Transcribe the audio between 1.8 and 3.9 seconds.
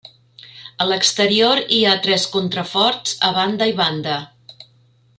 ha tres contraforts a banda i